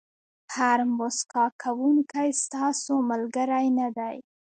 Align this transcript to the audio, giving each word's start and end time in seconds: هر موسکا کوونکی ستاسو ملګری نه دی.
هر 0.55 0.79
موسکا 0.97 1.45
کوونکی 1.63 2.29
ستاسو 2.43 2.93
ملګری 3.09 3.67
نه 3.79 3.87
دی. 3.97 4.15